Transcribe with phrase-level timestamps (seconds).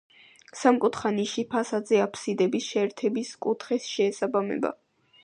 [0.59, 4.73] სამკუთხა ნიში ფასადზე აფსიდების შეერთების კუთხეს შეესაბამება.